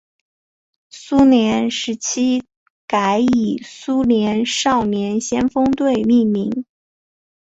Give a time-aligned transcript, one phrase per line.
[0.89, 2.43] 苏联时期
[2.87, 6.65] 改以苏联少年先锋队命名。